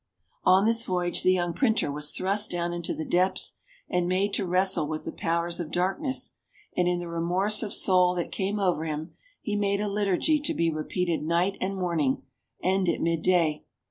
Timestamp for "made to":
4.07-4.47